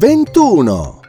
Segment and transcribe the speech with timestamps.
[0.00, 1.00] Ventuno.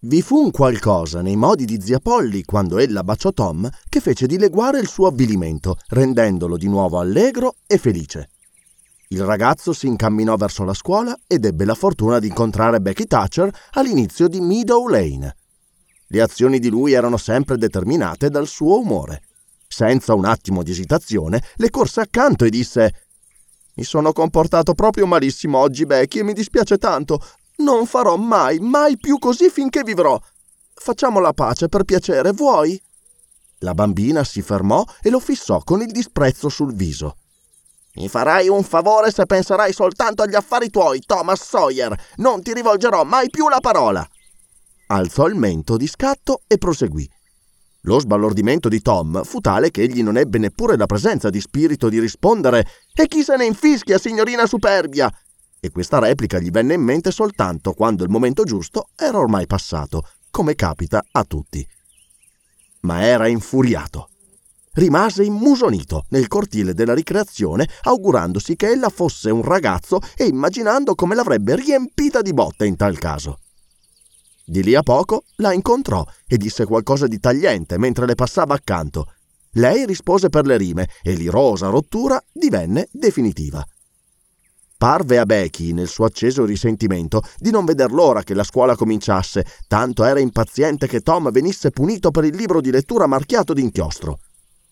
[0.00, 4.26] Vi fu un qualcosa nei modi di zia Polly quando ella baciò Tom che fece
[4.26, 8.28] dileguare il suo avvilimento, rendendolo di nuovo allegro e felice.
[9.08, 13.50] Il ragazzo si incamminò verso la scuola ed ebbe la fortuna di incontrare Becky Thatcher
[13.70, 15.36] all'inizio di Meadow Lane.
[16.08, 19.22] Le azioni di lui erano sempre determinate dal suo umore.
[19.66, 23.06] Senza un attimo di esitazione, le corse accanto e disse
[23.74, 27.20] Mi sono comportato proprio malissimo oggi, Becky, e mi dispiace tanto.
[27.56, 30.18] Non farò mai, mai più così finché vivrò.
[30.74, 32.80] Facciamo la pace per piacere, vuoi?
[33.60, 37.16] La bambina si fermò e lo fissò con il disprezzo sul viso.
[37.94, 41.98] Mi farai un favore se penserai soltanto agli affari tuoi, Thomas Sawyer.
[42.16, 44.06] Non ti rivolgerò mai più la parola.
[44.88, 47.08] Alzò il mento di scatto e proseguì.
[47.82, 51.88] Lo sbalordimento di Tom fu tale che egli non ebbe neppure la presenza di spirito
[51.88, 55.12] di rispondere E chi se ne infischia, signorina superbia?
[55.58, 60.06] E questa replica gli venne in mente soltanto quando il momento giusto era ormai passato,
[60.30, 61.66] come capita a tutti.
[62.80, 64.10] Ma era infuriato.
[64.74, 71.16] Rimase immusonito nel cortile della ricreazione, augurandosi che ella fosse un ragazzo e immaginando come
[71.16, 73.38] l'avrebbe riempita di botte in tal caso.
[74.48, 79.12] Di lì a poco la incontrò e disse qualcosa di tagliente mentre le passava accanto.
[79.54, 83.66] Lei rispose per le rime e l'irosa rottura divenne definitiva.
[84.78, 89.44] Parve a Becky, nel suo acceso risentimento, di non veder l'ora che la scuola cominciasse,
[89.66, 94.20] tanto era impaziente che Tom venisse punito per il libro di lettura marchiato d'inchiostro.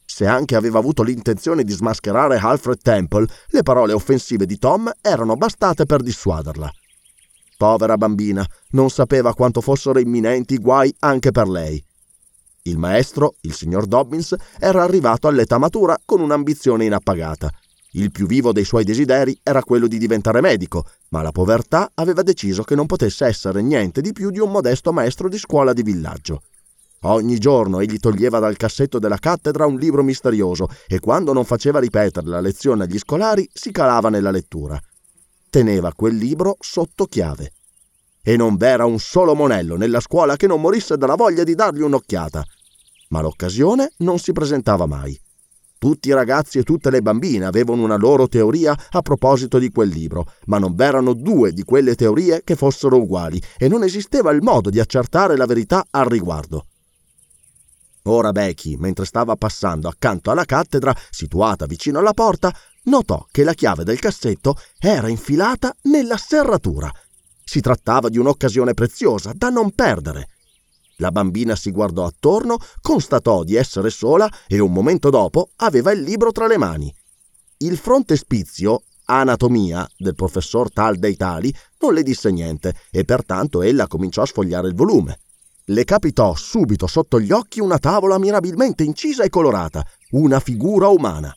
[0.05, 5.35] Se anche aveva avuto l'intenzione di smascherare Alfred Temple, le parole offensive di Tom erano
[5.35, 6.71] bastate per dissuaderla.
[7.65, 11.83] Povera bambina, non sapeva quanto fossero imminenti guai anche per lei.
[12.65, 17.51] Il maestro, il signor Dobbins, era arrivato all'età matura con un'ambizione inappagata.
[17.93, 22.21] Il più vivo dei suoi desideri era quello di diventare medico, ma la povertà aveva
[22.21, 25.83] deciso che non potesse essere niente di più di un modesto maestro di scuola di
[25.83, 26.43] villaggio.
[27.05, 31.81] Ogni giorno egli toglieva dal cassetto della cattedra un libro misterioso e quando non faceva
[31.81, 34.79] ripetere la lezione agli scolari si calava nella lettura.
[35.55, 37.53] Teneva quel libro sotto chiave.
[38.25, 41.83] E non v'era un solo monello nella scuola che non morisse dalla voglia di dargli
[41.83, 42.45] un'occhiata.
[43.11, 45.17] Ma l'occasione non si presentava mai.
[45.79, 49.91] Tutti i ragazzi e tutte le bambine avevano una loro teoria a proposito di quel
[49.91, 54.43] libro, ma non v'erano due di quelle teorie che fossero uguali e non esisteva il
[54.43, 56.67] modo di accertare la verità al riguardo.
[58.07, 62.53] Ora Becky, mentre stava passando accanto alla cattedra, situata vicino alla porta,
[62.85, 66.93] notò che la chiave del cassetto era infilata nella serratura.
[67.45, 70.29] Si trattava di un'occasione preziosa da non perdere.
[70.99, 76.03] La bambina si guardò attorno, constatò di essere sola e un momento dopo aveva il
[76.03, 76.95] libro tra le mani.
[77.59, 83.87] Il frontespizio, Anatomia, del professor tal dei tali, non le disse niente e pertanto ella
[83.87, 85.19] cominciò a sfogliare il volume.
[85.69, 91.35] Le capitò subito sotto gli occhi una tavola mirabilmente incisa e colorata, una figura umana.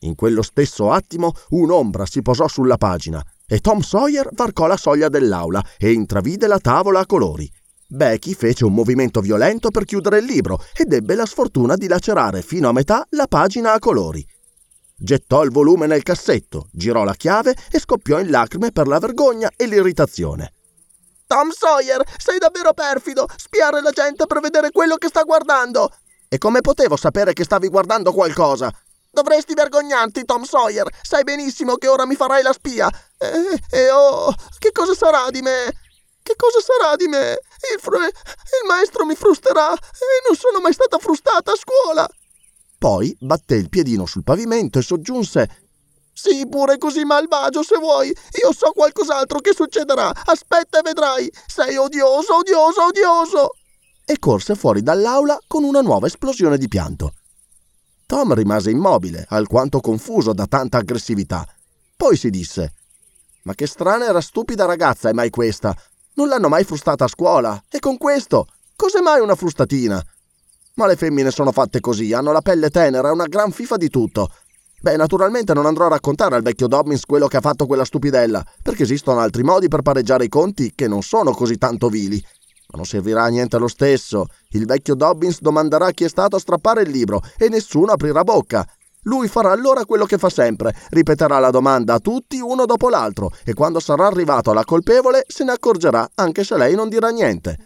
[0.00, 5.08] In quello stesso attimo un'ombra si posò sulla pagina e Tom Sawyer varcò la soglia
[5.08, 7.50] dell'aula e intravide la tavola a colori.
[7.90, 12.42] Becky fece un movimento violento per chiudere il libro ed ebbe la sfortuna di lacerare
[12.42, 14.24] fino a metà la pagina a colori.
[14.94, 19.50] Gettò il volume nel cassetto, girò la chiave e scoppiò in lacrime per la vergogna
[19.56, 20.52] e l'irritazione.
[21.26, 23.26] Tom Sawyer, sei davvero perfido!
[23.36, 25.90] Spiare la gente per vedere quello che sta guardando!
[26.28, 28.70] E come potevo sapere che stavi guardando qualcosa?
[29.10, 30.88] Dovresti vergognarti, Tom Sawyer.
[31.02, 32.88] Sai benissimo che ora mi farai la spia.
[33.18, 35.72] E, e oh, che cosa sarà di me?
[36.22, 37.40] Che cosa sarà di me?
[37.74, 42.08] Il, fr- il maestro mi frusterà e non sono mai stata frustata a scuola.
[42.78, 45.66] Poi batté il piedino sul pavimento e soggiunse
[46.18, 48.08] Sii pure così malvagio se vuoi.
[48.42, 50.10] Io so qualcos'altro che succederà.
[50.24, 51.30] Aspetta e vedrai.
[51.46, 53.50] Sei odioso, odioso, odioso.
[54.04, 57.12] E corse fuori dall'aula con una nuova esplosione di pianto.
[58.08, 61.46] Tom rimase immobile, alquanto confuso da tanta aggressività.
[61.94, 62.72] Poi si disse
[63.42, 65.76] Ma che strana era stupida ragazza è mai questa?
[66.14, 67.62] Non l'hanno mai frustata a scuola.
[67.68, 68.46] E con questo?
[68.74, 70.02] Cos'è mai una frustatina?
[70.76, 74.32] Ma le femmine sono fatte così, hanno la pelle tenera, una gran fifa di tutto.
[74.80, 78.42] Beh, naturalmente non andrò a raccontare al vecchio Dobbins quello che ha fatto quella stupidella,
[78.62, 82.24] perché esistono altri modi per pareggiare i conti che non sono così tanto vili.
[82.70, 84.26] Ma non servirà a niente lo stesso.
[84.50, 88.66] Il vecchio Dobbins domanderà chi è stato a strappare il libro e nessuno aprirà bocca.
[89.02, 93.30] Lui farà allora quello che fa sempre, ripeterà la domanda a tutti uno dopo l'altro
[93.44, 97.56] e quando sarà arrivato alla colpevole se ne accorgerà anche se lei non dirà niente.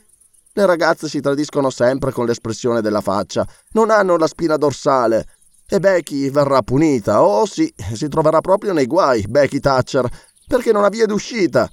[0.52, 5.26] Le ragazze si tradiscono sempre con l'espressione della faccia, non hanno la spina dorsale.
[5.66, 10.06] E Becky verrà punita, oh sì, si troverà proprio nei guai, Becky Thatcher,
[10.46, 11.68] perché non ha via d'uscita.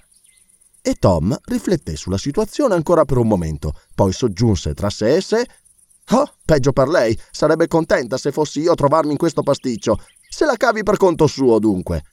[0.82, 5.46] E Tom rifletté sulla situazione ancora per un momento, poi soggiunse tra sé e sé
[6.12, 7.18] Oh, peggio per lei.
[7.32, 10.00] Sarebbe contenta se fossi io a trovarmi in questo pasticcio.
[10.28, 12.04] Se la cavi per conto suo, dunque.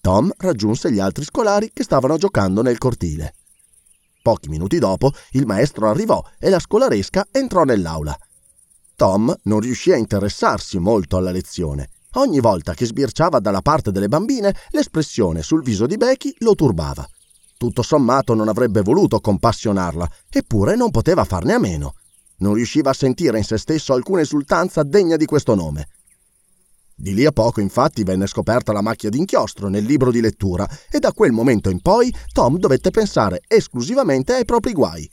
[0.00, 3.34] Tom raggiunse gli altri scolari che stavano giocando nel cortile.
[4.20, 8.16] Pochi minuti dopo il maestro arrivò e la scolaresca entrò nell'aula.
[8.94, 11.90] Tom non riuscì a interessarsi molto alla lezione.
[12.14, 17.08] Ogni volta che sbirciava dalla parte delle bambine, l'espressione sul viso di Becky lo turbava.
[17.58, 21.96] Tutto sommato non avrebbe voluto compassionarla, eppure non poteva farne a meno.
[22.36, 25.88] Non riusciva a sentire in se stesso alcuna esultanza degna di questo nome.
[26.94, 31.00] Di lì a poco, infatti, venne scoperta la macchia d'inchiostro nel libro di lettura e
[31.00, 35.10] da quel momento in poi Tom dovette pensare esclusivamente ai propri guai.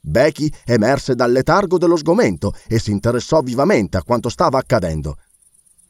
[0.00, 5.18] Becky emerse dal letargo dello sgomento e si interessò vivamente a quanto stava accadendo.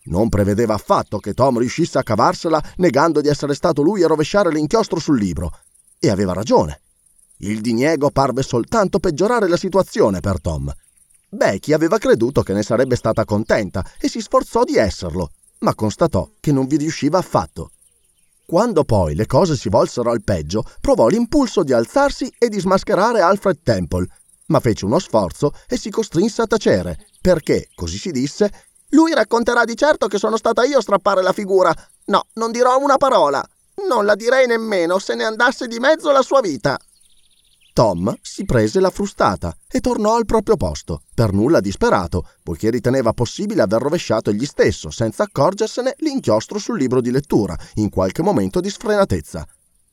[0.06, 4.50] Non prevedeva affatto che Tom riuscisse a cavarsela negando di essere stato lui a rovesciare
[4.50, 5.52] l'inchiostro sul libro.
[5.98, 6.80] E aveva ragione.
[7.38, 10.72] Il diniego parve soltanto peggiorare la situazione per Tom.
[11.28, 16.30] Becky aveva creduto che ne sarebbe stata contenta e si sforzò di esserlo, ma constatò
[16.40, 17.70] che non vi riusciva affatto.
[18.46, 23.20] Quando poi le cose si volsero al peggio, provò l'impulso di alzarsi e di smascherare
[23.20, 24.06] Alfred Temple,
[24.46, 28.50] ma fece uno sforzo e si costrinse a tacere, perché, così si disse,
[28.90, 31.74] lui racconterà di certo che sono stata io a strappare la figura.
[32.04, 33.44] No, non dirò una parola.
[33.88, 36.78] Non la direi nemmeno se ne andasse di mezzo la sua vita.
[37.76, 43.12] Tom si prese la frustata e tornò al proprio posto, per nulla disperato, poiché riteneva
[43.12, 48.60] possibile aver rovesciato egli stesso, senza accorgersene, l'inchiostro sul libro di lettura, in qualche momento
[48.60, 49.46] di sfrenatezza.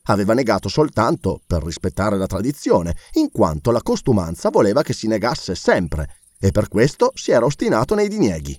[0.04, 5.54] Aveva negato soltanto per rispettare la tradizione, in quanto la costumanza voleva che si negasse
[5.54, 8.58] sempre, e per questo si era ostinato nei dinieghi.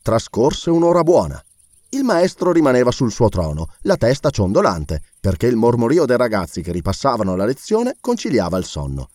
[0.00, 1.42] Trascorse un'ora buona.
[1.90, 6.70] Il maestro rimaneva sul suo trono, la testa ciondolante, perché il mormorio dei ragazzi che
[6.70, 9.08] ripassavano la lezione conciliava il sonno.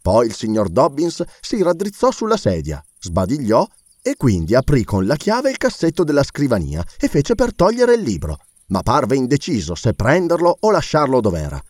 [0.00, 3.66] Poi il signor Dobbins si raddrizzò sulla sedia, sbadigliò
[4.02, 8.02] e quindi aprì con la chiave il cassetto della scrivania e fece per togliere il
[8.02, 11.60] libro, ma parve indeciso se prenderlo o lasciarlo dov'era.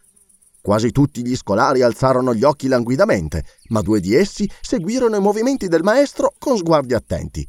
[0.61, 5.67] Quasi tutti gli scolari alzarono gli occhi languidamente, ma due di essi seguirono i movimenti
[5.67, 7.49] del maestro con sguardi attenti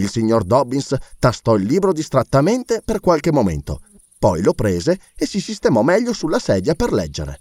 [0.00, 3.80] il signor Dobbins tastò il libro distrattamente per qualche momento,
[4.18, 7.38] poi lo prese e si sistemò meglio sulla sedia per leggere.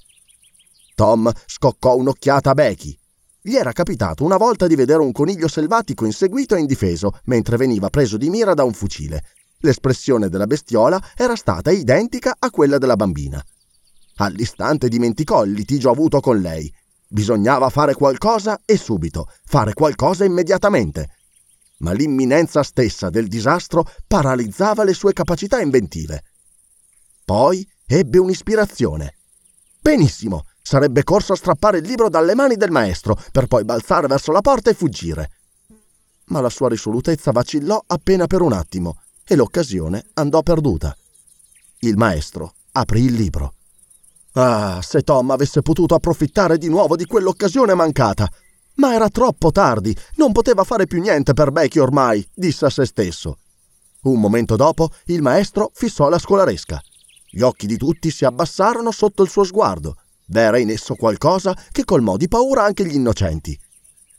[0.93, 2.97] Tom scoccò un'occhiata a Becky.
[3.41, 7.89] Gli era capitato una volta di vedere un coniglio selvatico inseguito e indifeso mentre veniva
[7.89, 9.23] preso di mira da un fucile.
[9.59, 13.43] L'espressione della bestiola era stata identica a quella della bambina.
[14.17, 16.71] All'istante dimenticò il litigio avuto con lei.
[17.07, 21.16] Bisognava fare qualcosa e subito, fare qualcosa immediatamente
[21.79, 26.23] ma l'imminenza stessa del disastro paralizzava le sue capacità inventive.
[27.23, 29.15] Poi ebbe un'ispirazione.
[29.79, 34.31] Benissimo, sarebbe corso a strappare il libro dalle mani del maestro, per poi balzare verso
[34.31, 35.31] la porta e fuggire.
[36.25, 40.95] Ma la sua risolutezza vacillò appena per un attimo e l'occasione andò perduta.
[41.79, 43.53] Il maestro aprì il libro.
[44.33, 48.29] Ah, se Tom avesse potuto approfittare di nuovo di quell'occasione mancata!
[48.77, 52.85] Ma era troppo tardi, non poteva fare più niente per Becky ormai, disse a se
[52.85, 53.39] stesso.
[54.01, 56.81] Un momento dopo il maestro fissò la scolaresca.
[57.29, 59.97] Gli occhi di tutti si abbassarono sotto il suo sguardo.
[60.27, 63.59] V'era in esso qualcosa che colmò di paura anche gli innocenti.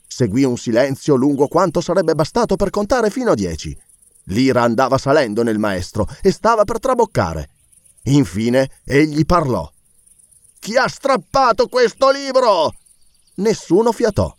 [0.05, 3.77] Seguì un silenzio lungo quanto sarebbe bastato per contare fino a dieci.
[4.25, 7.49] L'ira andava salendo nel maestro e stava per traboccare.
[8.03, 9.69] Infine egli parlò.
[10.59, 12.73] Chi ha strappato questo libro?
[13.35, 14.35] Nessuno fiatò.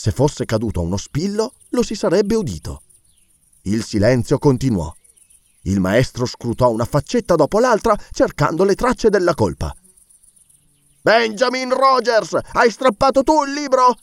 [0.00, 2.82] Se fosse caduto uno spillo, lo si sarebbe udito.
[3.62, 4.94] Il silenzio continuò.
[5.62, 9.74] Il maestro scrutò una faccetta dopo l'altra cercando le tracce della colpa.
[11.00, 13.98] Benjamin Rogers, hai strappato tu il libro?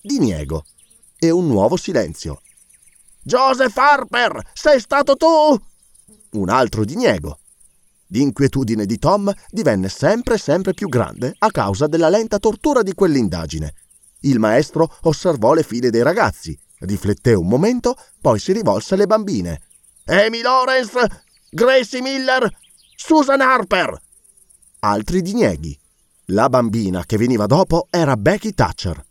[0.00, 0.64] Diniego.
[1.18, 2.40] E un nuovo silenzio.
[3.22, 5.26] Joseph Harper, sei stato tu?
[6.38, 7.38] Un altro diniego.
[8.06, 13.74] L'inquietudine di Tom divenne sempre sempre più grande a causa della lenta tortura di quell'indagine.
[14.22, 19.60] Il maestro osservò le file dei ragazzi, rifletté un momento, poi si rivolse alle bambine.
[20.06, 22.50] Amy Lawrence, Gracie Miller,
[22.96, 24.00] Susan Harper.
[24.80, 25.78] Altri dinieghi.
[26.26, 29.04] La bambina che veniva dopo era Becky Thatcher.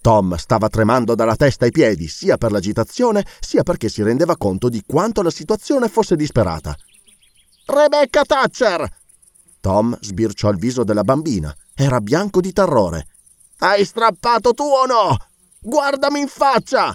[0.00, 4.68] Tom stava tremando dalla testa ai piedi, sia per l'agitazione, sia perché si rendeva conto
[4.68, 6.76] di quanto la situazione fosse disperata.
[7.66, 9.02] Rebecca Thatcher!
[9.60, 11.54] Tom sbirciò il viso della bambina.
[11.74, 13.06] Era bianco di terrore.
[13.58, 15.16] Hai strappato tu o no?
[15.60, 16.94] Guardami in faccia!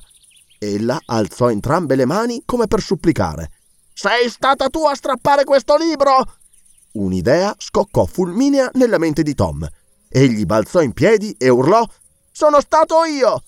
[0.59, 3.51] Ella alzò entrambe le mani come per supplicare.
[3.93, 6.37] Sei stata tu a strappare questo libro?
[6.93, 9.67] Un'idea scoccò fulminea nella mente di Tom.
[10.09, 11.85] Egli balzò in piedi e urlò
[12.31, 13.43] Sono stato io!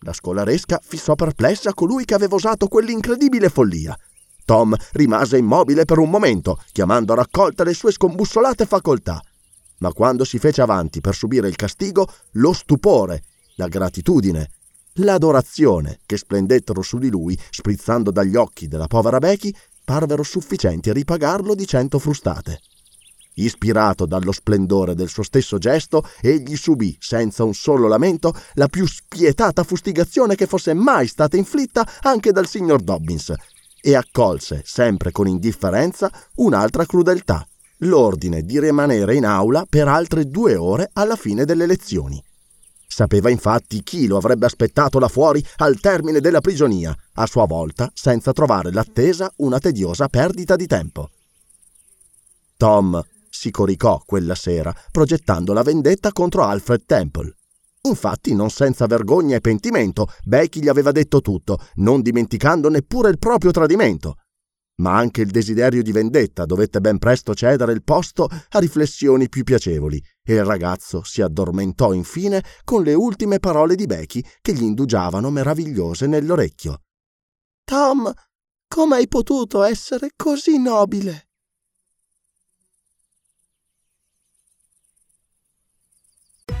[0.00, 3.96] La scolaresca fissò perplessa colui che aveva usato quell'incredibile follia.
[4.44, 9.20] Tom rimase immobile per un momento, chiamando a raccolta le sue scombussolate facoltà.
[9.78, 13.22] Ma quando si fece avanti per subire il castigo, lo stupore,
[13.56, 14.50] la gratitudine,
[14.94, 19.54] l'adorazione che splendettero su di lui, sprizzando dagli occhi della povera Becky,
[19.84, 22.60] parvero sufficienti a ripagarlo di cento frustate.
[23.34, 28.86] Ispirato dallo splendore del suo stesso gesto, egli subì, senza un solo lamento, la più
[28.86, 33.34] spietata fustigazione che fosse mai stata inflitta anche dal signor Dobbins,
[33.78, 37.46] e accolse, sempre con indifferenza, un'altra crudeltà,
[37.78, 42.22] l'ordine di rimanere in aula per altre due ore alla fine delle lezioni.
[42.86, 47.90] Sapeva infatti chi lo avrebbe aspettato là fuori al termine della prigionia, a sua volta
[47.92, 51.10] senza trovare l'attesa una tediosa perdita di tempo.
[52.56, 57.34] Tom si coricò quella sera progettando la vendetta contro Alfred Temple.
[57.82, 63.18] Infatti, non senza vergogna e pentimento, Becky gli aveva detto tutto, non dimenticando neppure il
[63.18, 64.16] proprio tradimento.
[64.78, 69.42] Ma anche il desiderio di vendetta dovette ben presto cedere il posto a riflessioni più
[69.42, 74.62] piacevoli, e il ragazzo si addormentò infine con le ultime parole di Becky che gli
[74.62, 76.82] indugiavano meravigliose nell'orecchio.
[77.64, 78.12] Tom,
[78.68, 81.26] come hai potuto essere così nobile?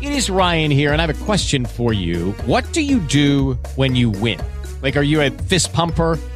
[0.00, 2.34] It is Ryan here, and I have a question for you.
[2.46, 4.38] What do you do when you win?
[4.82, 6.18] Like, are you a fist pumper?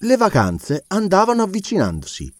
[0.00, 2.30] Le vacanze andavano avvicinandosi.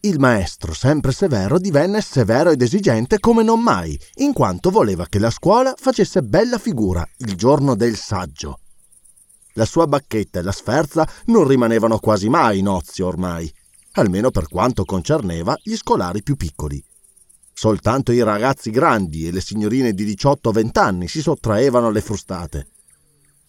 [0.00, 5.18] Il maestro, sempre severo, divenne severo ed esigente come non mai, in quanto voleva che
[5.18, 8.60] la scuola facesse bella figura il giorno del saggio.
[9.52, 13.52] La sua bacchetta e la sferza non rimanevano quasi mai in ozio ormai,
[13.92, 16.82] almeno per quanto concerneva gli scolari più piccoli.
[17.52, 22.68] Soltanto i ragazzi grandi e le signorine di 18-20 anni si sottraevano alle frustate.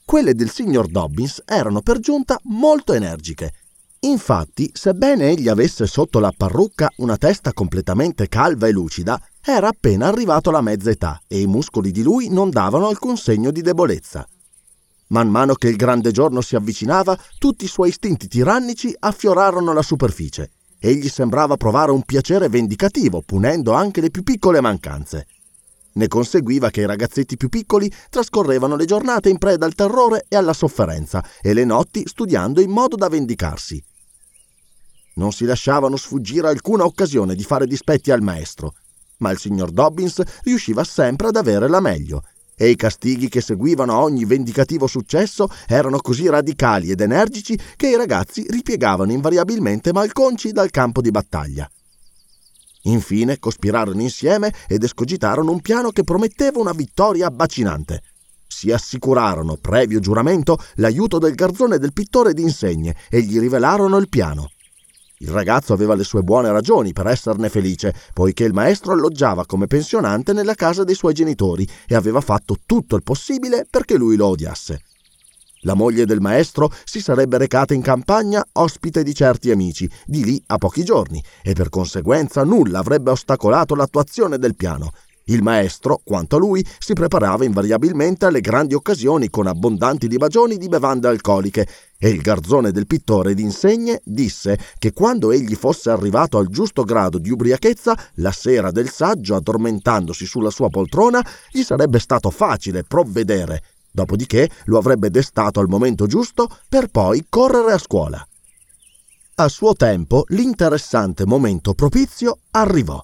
[0.05, 3.53] Quelle del signor Dobbins erano per giunta molto energiche.
[4.01, 10.07] Infatti, sebbene egli avesse sotto la parrucca una testa completamente calva e lucida, era appena
[10.07, 14.27] arrivato alla mezza età e i muscoli di lui non davano alcun segno di debolezza.
[15.07, 19.81] Man mano che il grande giorno si avvicinava, tutti i suoi istinti tirannici affiorarono la
[19.81, 20.51] superficie.
[20.79, 25.27] Egli sembrava provare un piacere vendicativo, punendo anche le più piccole mancanze.
[25.93, 30.35] Ne conseguiva che i ragazzetti più piccoli trascorrevano le giornate in preda al terrore e
[30.35, 33.83] alla sofferenza e le notti studiando in modo da vendicarsi.
[35.15, 38.73] Non si lasciavano sfuggire alcuna occasione di fare dispetti al maestro,
[39.17, 42.23] ma il signor Dobbins riusciva sempre ad avere la meglio
[42.55, 47.89] e i castighi che seguivano a ogni vendicativo successo erano così radicali ed energici che
[47.89, 51.69] i ragazzi ripiegavano invariabilmente malconci dal campo di battaglia.
[52.83, 58.01] Infine cospirarono insieme ed escogitarono un piano che prometteva una vittoria abbacinante.
[58.47, 64.51] si assicurarono, previo giuramento, l'aiuto del garzone del pittore d'insegne e gli rivelarono il piano.
[65.17, 69.67] Il ragazzo aveva le sue buone ragioni per esserne felice, poiché il maestro alloggiava come
[69.67, 74.27] pensionante nella casa dei suoi genitori e aveva fatto tutto il possibile perché lui lo
[74.27, 74.81] odiasse.
[75.63, 80.41] La moglie del maestro si sarebbe recata in campagna ospite di certi amici, di lì
[80.47, 84.91] a pochi giorni, e per conseguenza nulla avrebbe ostacolato l'attuazione del piano.
[85.27, 90.67] Il maestro, quanto a lui, si preparava invariabilmente alle grandi occasioni con abbondanti libagioni di
[90.67, 91.65] bevande alcoliche
[91.97, 97.19] e il garzone del pittore d'insegne disse che quando egli fosse arrivato al giusto grado
[97.19, 103.61] di ubriachezza, la sera del saggio, addormentandosi sulla sua poltrona, gli sarebbe stato facile provvedere
[103.95, 108.27] Dopodiché lo avrebbe destato al momento giusto per poi correre a scuola.
[109.35, 112.99] A suo tempo l'interessante momento propizio arrivò.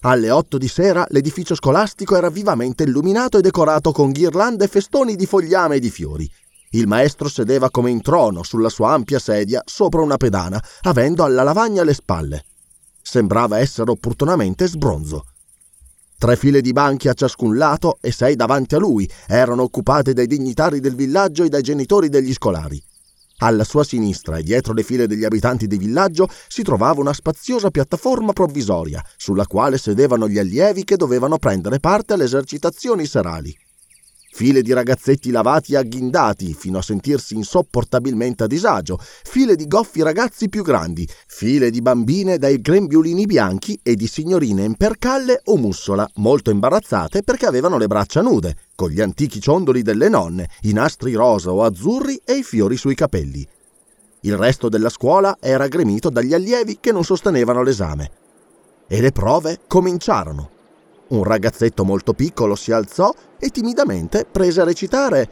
[0.00, 5.14] Alle otto di sera l'edificio scolastico era vivamente illuminato e decorato con ghirlande e festoni
[5.14, 6.30] di fogliame e di fiori.
[6.70, 11.42] Il maestro sedeva come in trono sulla sua ampia sedia sopra una pedana, avendo alla
[11.42, 12.44] lavagna le spalle.
[13.02, 15.24] Sembrava essere opportunamente sbronzo.
[16.20, 20.26] Tre file di banchi a ciascun lato e sei davanti a lui erano occupate dai
[20.26, 22.78] dignitari del villaggio e dai genitori degli scolari.
[23.38, 27.70] Alla sua sinistra e dietro le file degli abitanti di villaggio si trovava una spaziosa
[27.70, 33.56] piattaforma provvisoria, sulla quale sedevano gli allievi che dovevano prendere parte alle esercitazioni serali
[34.32, 40.02] file di ragazzetti lavati e agghindati fino a sentirsi insopportabilmente a disagio, file di goffi
[40.02, 44.76] ragazzi più grandi, file di bambine dai grembiulini bianchi e di signorine in
[45.44, 50.48] o mussola, molto imbarazzate perché avevano le braccia nude, con gli antichi ciondoli delle nonne,
[50.62, 53.46] i nastri rosa o azzurri e i fiori sui capelli.
[54.22, 58.10] Il resto della scuola era gremito dagli allievi che non sostenevano l'esame.
[58.86, 60.59] E le prove cominciarono.
[61.10, 65.28] Un ragazzetto molto piccolo si alzò e timidamente prese a recitare.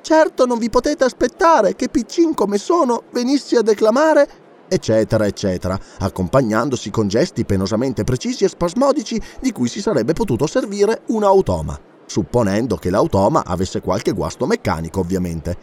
[0.00, 6.90] Certo non vi potete aspettare che piccin come sono venissi a declamare eccetera, eccetera, accompagnandosi
[6.90, 12.76] con gesti penosamente precisi e spasmodici di cui si sarebbe potuto servire un automa, supponendo
[12.76, 15.56] che l'automa avesse qualche guasto meccanico, ovviamente.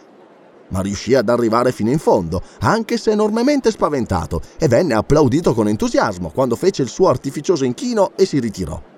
[0.70, 5.68] Ma riuscì ad arrivare fino in fondo, anche se enormemente spaventato, e venne applaudito con
[5.68, 8.94] entusiasmo quando fece il suo artificioso inchino e si ritirò.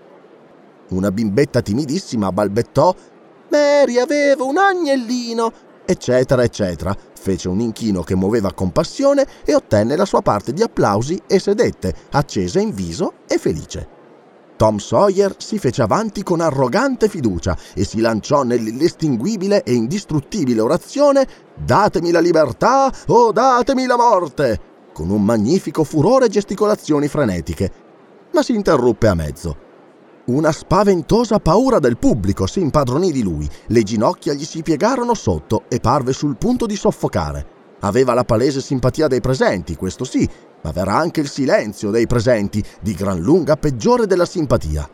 [0.90, 2.96] Una bimbetta timidissima balbettò
[3.50, 5.52] Mary aveva un agnellino,
[5.86, 6.96] eccetera, eccetera.
[7.20, 11.94] Fece un inchino che muoveva compassione e ottenne la sua parte di applausi e sedette,
[12.12, 13.96] accesa in viso e felice.
[14.58, 21.28] Tom Sawyer si fece avanti con arrogante fiducia e si lanciò nell'inestinguibile e indistruttibile orazione
[21.54, 24.60] Datemi la libertà o datemi la morte,
[24.94, 27.72] con un magnifico furore e gesticolazioni frenetiche.
[28.32, 29.67] Ma si interruppe a mezzo.
[30.28, 35.64] Una spaventosa paura del pubblico si impadronì di lui, le ginocchia gli si piegarono sotto
[35.70, 37.56] e parve sul punto di soffocare.
[37.80, 40.30] Aveva la palese simpatia dei presenti, questo sì,
[40.64, 44.90] ma verrà anche il silenzio dei presenti, di gran lunga peggiore della simpatia.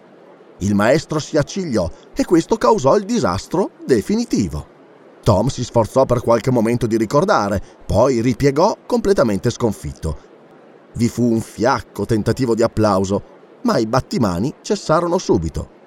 [0.59, 4.67] Il maestro si accigliò e questo causò il disastro definitivo.
[5.23, 10.15] Tom si sforzò per qualche momento di ricordare, poi ripiegò completamente sconfitto.
[10.93, 13.32] Vi fu un fiacco tentativo di applauso,
[13.63, 15.81] ma i battimani cessarono subito.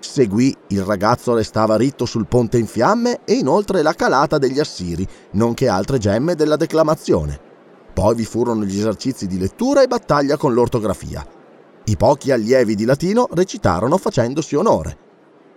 [0.00, 5.06] Seguì il ragazzo restava ritto sul ponte in fiamme e inoltre la calata degli assiri,
[5.32, 7.38] nonché altre gemme della declamazione.
[7.92, 11.24] Poi vi furono gli esercizi di lettura e battaglia con l'ortografia.
[11.84, 14.98] I pochi allievi di latino recitarono facendosi onore.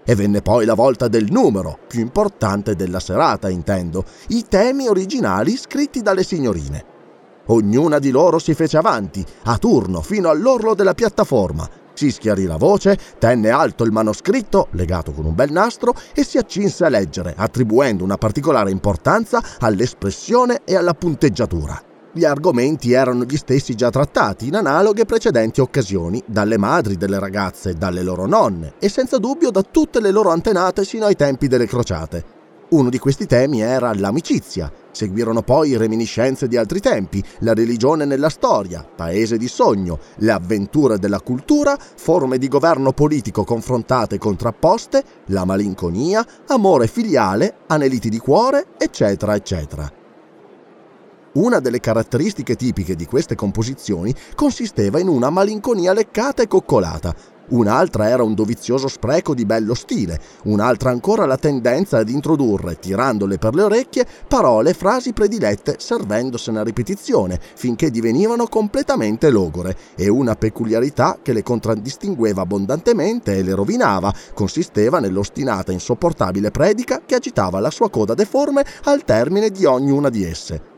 [0.04, 5.58] E venne poi la volta del numero, più importante della serata, intendo, i temi originali
[5.58, 6.94] scritti dalle signorine.
[7.48, 11.70] Ognuna di loro si fece avanti, a turno, fino all'orlo della piattaforma.
[11.94, 16.38] Si schiarì la voce, tenne alto il manoscritto, legato con un bel nastro, e si
[16.38, 21.82] accinse a leggere, attribuendo una particolare importanza all'espressione e alla punteggiatura.
[22.12, 27.74] Gli argomenti erano gli stessi già trattati in analoghe precedenti occasioni dalle madri delle ragazze,
[27.74, 31.68] dalle loro nonne e senza dubbio da tutte le loro antenate sino ai tempi delle
[31.68, 32.35] crociate.
[32.70, 38.30] Uno di questi temi era l'amicizia, Seguirono poi reminiscenze di altri tempi, la religione nella
[38.30, 45.04] storia, paese di sogno, le avventure della cultura, forme di governo politico confrontate e contrapposte,
[45.28, 50.05] la malinconia, amore filiale, aneliti di cuore, eccetera, eccetera.
[51.36, 57.14] Una delle caratteristiche tipiche di queste composizioni consisteva in una malinconia leccata e coccolata,
[57.50, 63.38] un'altra era un dovizioso spreco di bello stile, un'altra ancora la tendenza ad introdurre, tirandole
[63.38, 70.08] per le orecchie, parole e frasi predilette servendosene a ripetizione finché divenivano completamente logore, e
[70.08, 77.60] una peculiarità che le contraddistingueva abbondantemente e le rovinava consisteva nell'ostinata insopportabile predica che agitava
[77.60, 80.74] la sua coda deforme al termine di ognuna di esse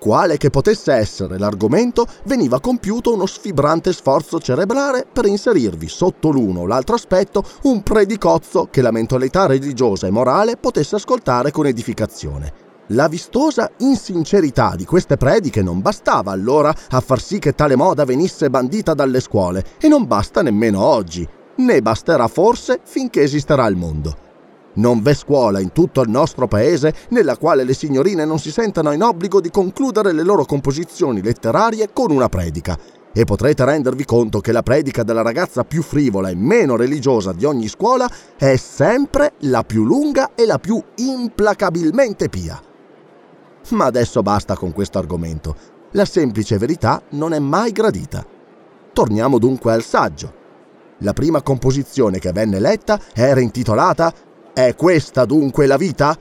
[0.00, 6.60] quale che potesse essere l'argomento, veniva compiuto uno sfibrante sforzo cerebrale per inserirvi sotto l'uno
[6.60, 12.68] o l'altro aspetto un predicozzo che la mentalità religiosa e morale potesse ascoltare con edificazione.
[12.92, 18.04] La vistosa insincerità di queste prediche non bastava allora a far sì che tale moda
[18.04, 23.76] venisse bandita dalle scuole e non basta nemmeno oggi, né basterà forse finché esisterà il
[23.76, 24.29] mondo.
[24.72, 28.92] Non v'è scuola in tutto il nostro paese nella quale le signorine non si sentano
[28.92, 32.78] in obbligo di concludere le loro composizioni letterarie con una predica.
[33.12, 37.44] E potrete rendervi conto che la predica della ragazza più frivola e meno religiosa di
[37.44, 42.62] ogni scuola è sempre la più lunga e la più implacabilmente pia.
[43.70, 45.56] Ma adesso basta con questo argomento.
[45.92, 48.24] La semplice verità non è mai gradita.
[48.92, 50.38] Torniamo dunque al saggio.
[50.98, 54.12] La prima composizione che venne letta era intitolata
[54.66, 56.16] è questa dunque la vita?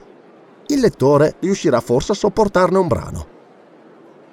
[0.68, 3.28] Il lettore riuscirà forse a sopportarne un brano.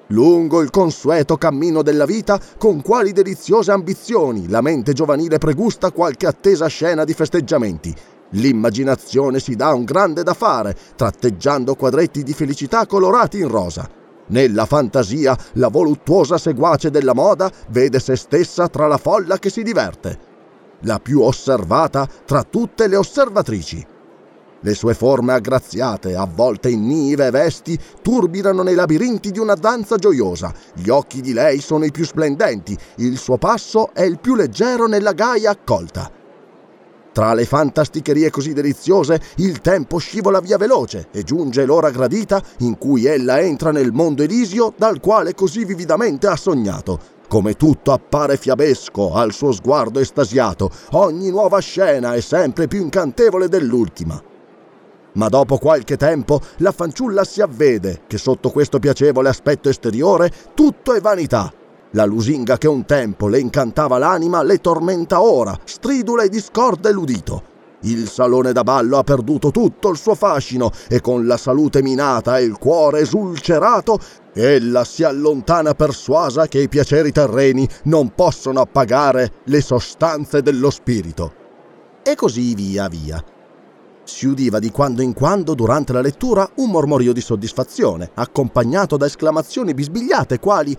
[0.08, 6.26] Lungo il consueto cammino della vita, con quali deliziose ambizioni la mente giovanile pregusta qualche
[6.26, 7.94] attesa scena di festeggiamenti.
[8.30, 13.88] L'immaginazione si dà un grande da fare, tratteggiando quadretti di felicità colorati in rosa.
[14.28, 19.62] Nella fantasia, la voluttuosa seguace della moda vede se stessa tra la folla che si
[19.62, 20.34] diverte
[20.80, 23.86] la più osservata tra tutte le osservatrici.
[24.60, 30.52] Le sue forme aggraziate, avvolte in nive vesti, turbinano nei labirinti di una danza gioiosa.
[30.74, 34.86] Gli occhi di lei sono i più splendenti, il suo passo è il più leggero
[34.86, 36.10] nella gaia accolta.
[37.12, 42.76] Tra le fantasticherie così deliziose, il tempo scivola via veloce e giunge l'ora gradita in
[42.76, 48.36] cui ella entra nel mondo elisio dal quale così vividamente ha sognato come tutto appare
[48.36, 54.22] fiabesco al suo sguardo estasiato, ogni nuova scena è sempre più incantevole dell'ultima.
[55.16, 60.94] Ma dopo qualche tempo la fanciulla si avvede che sotto questo piacevole aspetto esteriore tutto
[60.94, 61.52] è vanità.
[61.92, 67.54] La lusinga che un tempo le incantava l'anima le tormenta ora, stridula e discorda l'udito.
[67.80, 72.38] Il salone da ballo ha perduto tutto il suo fascino e con la salute minata
[72.38, 73.98] e il cuore esulcerato
[74.34, 81.32] ella si allontana persuasa che i piaceri terreni non possono appagare le sostanze dello spirito.
[82.02, 83.24] E così via via.
[84.06, 89.06] Si udiva di quando in quando durante la lettura un mormorio di soddisfazione, accompagnato da
[89.06, 90.76] esclamazioni bisbigliate quali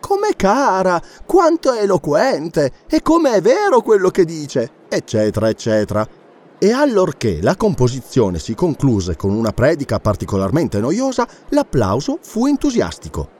[0.00, 6.08] Come cara, quanto è eloquente, e come è vero quello che dice, eccetera, eccetera
[6.58, 13.37] e allorché la composizione si concluse con una predica particolarmente noiosa, l'applauso fu entusiastico.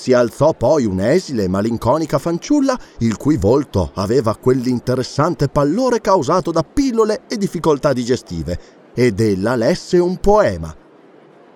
[0.00, 6.62] Si alzò poi un'esile e malinconica fanciulla, il cui volto aveva quell'interessante pallore causato da
[6.62, 8.58] pillole e difficoltà digestive,
[8.94, 10.72] ed ella lesse un poema.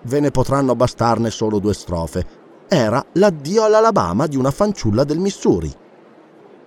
[0.01, 2.25] Ve ne potranno bastarne solo due strofe.
[2.67, 5.73] Era l'addio all'Alabama di una fanciulla del Missouri.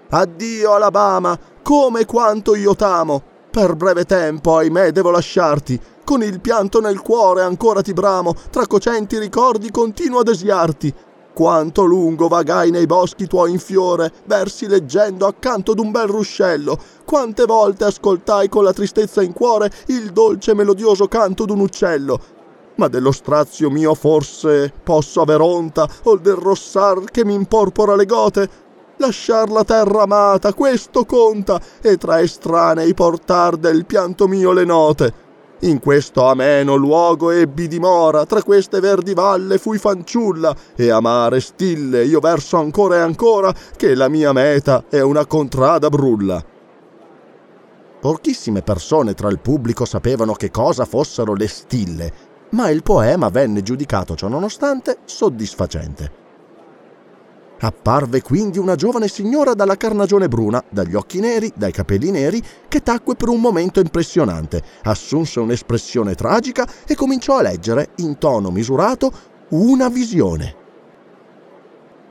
[0.08, 3.22] Addio Alabama, come quanto io t'amo!
[3.50, 5.78] Per breve tempo, ahimè, devo lasciarti.
[6.04, 10.94] Con il pianto nel cuore ancora ti bramo, tra cocenti ricordi continuo a desiarti.
[11.36, 16.78] Quanto lungo vagai nei boschi tuoi in fiore, versi leggendo accanto d'un bel ruscello.
[17.04, 22.18] Quante volte ascoltai con la tristezza in cuore il dolce melodioso canto d'un uccello.
[22.76, 28.06] Ma dello strazio mio forse posso aver onta, o del rossar che mi imporpora le
[28.06, 28.50] gote?
[28.96, 35.25] lasciar la terra amata, questo conta, e tra estranei portar del pianto mio le note.
[35.60, 42.04] In questo ameno luogo ebbi dimora, tra queste verdi valle fui fanciulla, e amare stille
[42.04, 46.44] io verso ancora e ancora, che la mia meta è una contrada brulla.
[47.98, 52.12] Pochissime persone tra il pubblico sapevano che cosa fossero le stille,
[52.50, 56.24] ma il poema venne giudicato ciononostante soddisfacente.
[57.58, 62.82] Apparve quindi una giovane signora dalla carnagione bruna, dagli occhi neri, dai capelli neri, che
[62.82, 69.10] tacque per un momento impressionante, assunse un'espressione tragica e cominciò a leggere, in tono misurato,
[69.50, 70.65] una visione.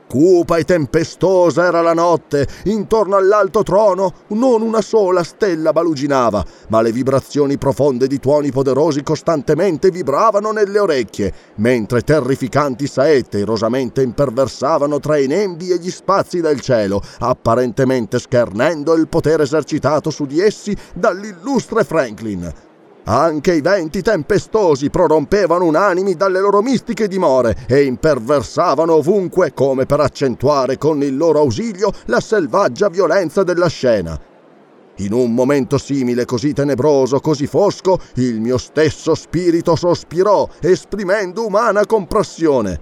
[0.08, 6.80] Cupa e tempestosa era la notte, intorno all'alto trono non una sola stella baluginava, ma
[6.80, 15.00] le vibrazioni profonde di tuoni poderosi costantemente vibravano nelle orecchie, mentre terrificanti saette irosamente imperversavano
[15.00, 20.40] tra i nembi e gli spazi del cielo, apparentemente schernendo il potere esercitato su di
[20.40, 22.65] essi dall'illustre Franklin.
[23.08, 30.00] Anche i venti tempestosi prorompevano unanimi dalle loro mistiche dimore e imperversavano ovunque come per
[30.00, 34.20] accentuare con il loro ausilio la selvaggia violenza della scena.
[34.96, 41.86] In un momento simile, così tenebroso, così fosco, il mio stesso spirito sospirò, esprimendo umana
[41.86, 42.80] compassione.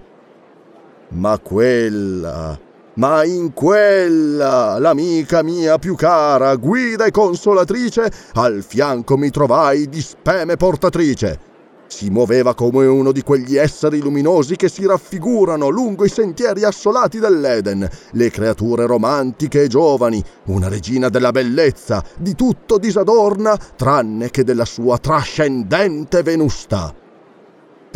[1.09, 2.64] Ma quella
[2.95, 10.01] ma in quella, l'amica mia più cara, guida e consolatrice, al fianco mi trovai di
[10.01, 11.53] speme portatrice.
[11.87, 17.19] Si muoveva come uno di quegli esseri luminosi che si raffigurano lungo i sentieri assolati
[17.19, 24.43] dell'Eden, le creature romantiche e giovani, una regina della bellezza, di tutto disadorna, tranne che
[24.43, 26.93] della sua trascendente venustà.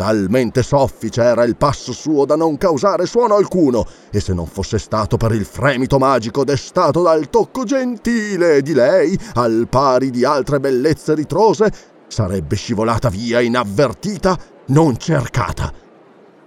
[0.00, 4.78] Talmente soffice era il passo suo da non causare suono alcuno, e se non fosse
[4.78, 10.58] stato per il fremito magico destato dal tocco gentile di lei, al pari di altre
[10.58, 11.70] bellezze ritrose,
[12.08, 15.70] sarebbe scivolata via inavvertita, non cercata.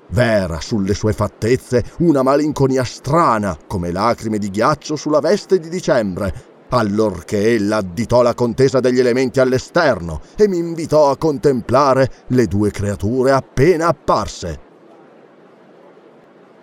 [0.10, 6.53] Vera sulle sue fattezze una malinconia strana, come lacrime di ghiaccio sulla veste di dicembre,
[6.78, 12.72] allorché ella additò la contesa degli elementi all'esterno e mi invitò a contemplare le due
[12.72, 14.72] creature appena apparse.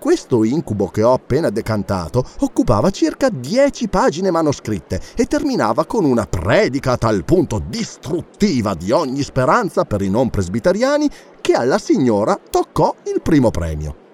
[0.01, 6.25] Questo incubo che ho appena decantato occupava circa dieci pagine manoscritte e terminava con una
[6.25, 11.09] predica a tal punto distruttiva di ogni speranza per i non presbiteriani
[11.43, 14.09] che alla signora toccò il primo premio.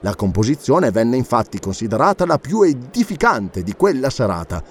[0.00, 4.62] La composizione venne infatti considerata la più edificante di quella serata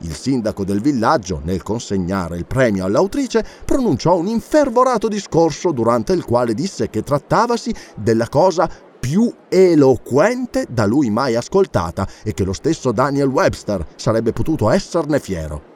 [0.00, 6.24] il sindaco del villaggio, nel consegnare il premio all'autrice, pronunciò un infervorato discorso durante il
[6.24, 8.68] quale disse che trattavasi della cosa
[9.00, 15.18] più eloquente da lui mai ascoltata e che lo stesso Daniel Webster sarebbe potuto esserne
[15.18, 15.69] fiero.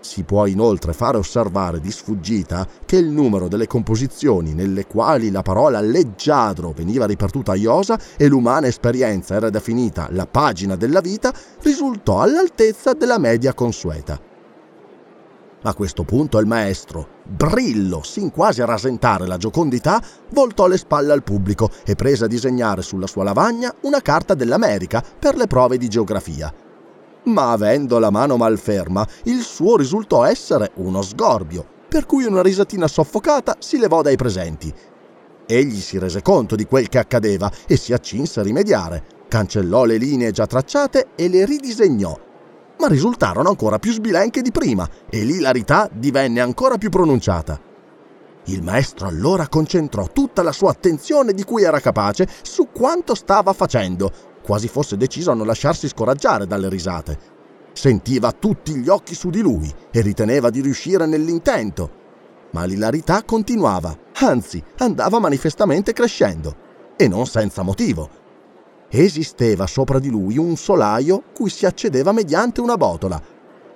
[0.00, 5.42] Si può inoltre fare osservare di sfuggita che il numero delle composizioni nelle quali la
[5.42, 11.32] parola leggiadro veniva ripetuta a iosa e l'umana esperienza era definita la pagina della vita
[11.62, 14.20] risultò all'altezza della media consueta.
[15.62, 21.12] A questo punto il maestro, brillo, sin quasi a rasentare la giocondità, voltò le spalle
[21.12, 25.76] al pubblico e prese a disegnare sulla sua lavagna una carta dell'America per le prove
[25.76, 26.54] di geografia
[27.26, 32.88] ma avendo la mano malferma, il suo risultò essere uno sgorbio, per cui una risatina
[32.88, 34.72] soffocata si levò dai presenti.
[35.46, 39.96] Egli si rese conto di quel che accadeva e si accinse a rimediare, cancellò le
[39.96, 42.18] linee già tracciate e le ridisegnò.
[42.78, 47.58] Ma risultarono ancora più sbilenche di prima e l'ilarità divenne ancora più pronunciata.
[48.48, 53.52] Il maestro allora concentrò tutta la sua attenzione di cui era capace su quanto stava
[53.52, 54.12] facendo
[54.46, 57.18] quasi fosse deciso a non lasciarsi scoraggiare dalle risate.
[57.72, 62.04] Sentiva tutti gli occhi su di lui e riteneva di riuscire nell'intento.
[62.52, 66.54] Ma l'ilarità continuava, anzi andava manifestamente crescendo,
[66.96, 68.08] e non senza motivo.
[68.88, 73.20] Esisteva sopra di lui un solaio cui si accedeva mediante una botola.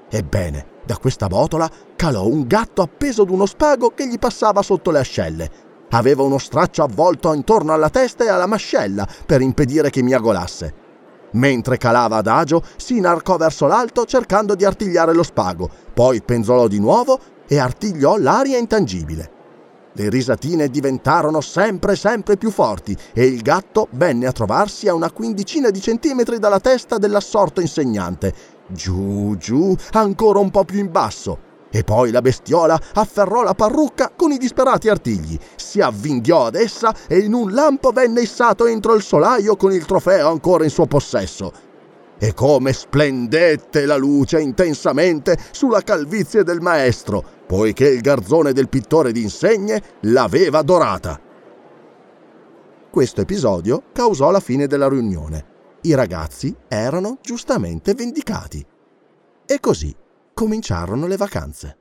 [0.09, 4.93] Ebbene, da questa botola calò un gatto appeso ad uno spago che gli passava sotto
[4.93, 10.03] le ascelle Aveva uno straccio avvolto intorno alla testa e alla mascella per impedire che
[10.03, 10.75] mi agolasse.
[11.33, 16.81] Mentre calava adagio, si inarcò verso l'alto cercando di artigliare lo spago, poi penzolò di
[16.81, 19.39] nuovo e artigliò l'aria intangibile.
[19.93, 25.11] Le risatine diventarono sempre sempre più forti e il gatto venne a trovarsi a una
[25.11, 28.33] quindicina di centimetri dalla testa dell'assorto insegnante.
[28.69, 31.49] Giù, giù, ancora un po' più in basso.
[31.73, 35.39] E poi la bestiola afferrò la parrucca con i disperati artigli,
[35.71, 39.85] si avvinghiò ad essa e in un lampo venne issato entro il solaio con il
[39.85, 41.53] trofeo ancora in suo possesso.
[42.19, 49.13] E come splendette la luce intensamente sulla calvizie del maestro, poiché il garzone del pittore
[49.13, 51.21] d'insegne l'aveva dorata.
[52.91, 55.45] Questo episodio causò la fine della riunione.
[55.83, 58.67] I ragazzi erano giustamente vendicati.
[59.47, 59.95] E così
[60.35, 61.80] cominciarono le vacanze.